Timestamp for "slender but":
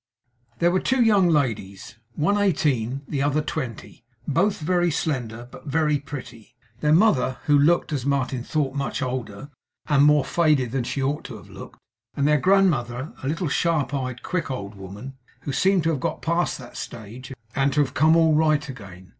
4.89-5.67